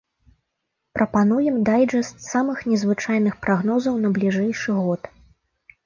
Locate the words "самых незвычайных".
2.31-3.39